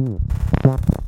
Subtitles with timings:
[0.00, 0.99] ชีพรับ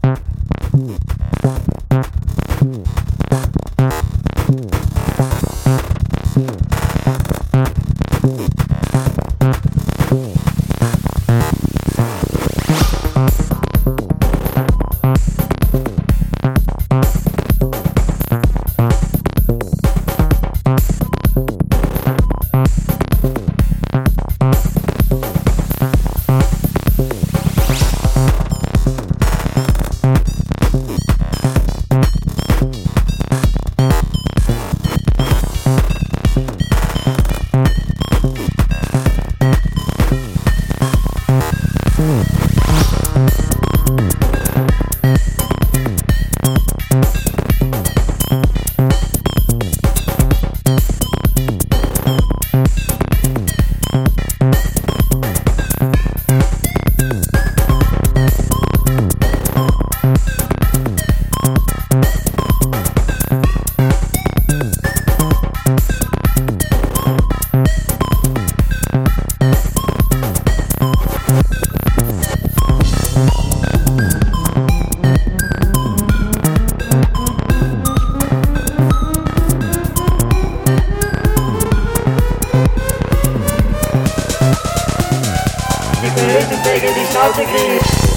[86.62, 88.11] tegen die stoute griep.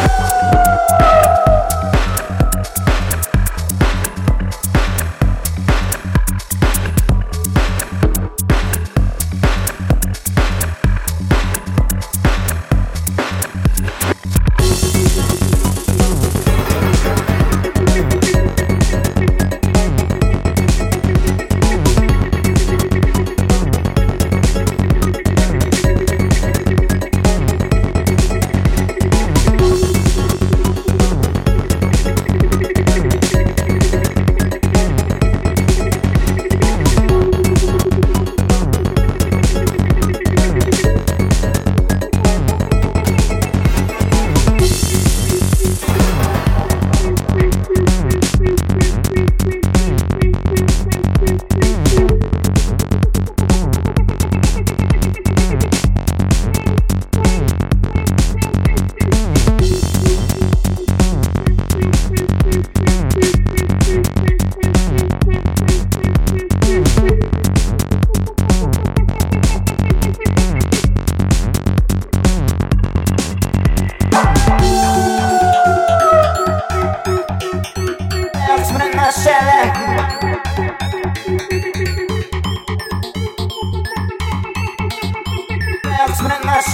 [0.00, 0.69] you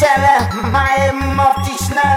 [0.00, 0.38] cele,
[0.72, 2.16] mają motyśne.